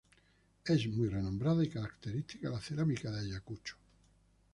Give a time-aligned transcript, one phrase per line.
[0.65, 3.75] Es muy renombrada y característica la cerámica de Ayacucho.